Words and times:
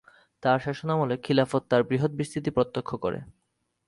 তার 0.43 0.57
শাসনামলে 0.59 1.15
খিলাফত 1.17 1.63
তার 1.69 1.81
বৃহৎ 1.83 2.11
বিস্তৃতি 2.11 2.51
প্রত্যক্ষ 2.51 2.91
করে। 2.95 3.19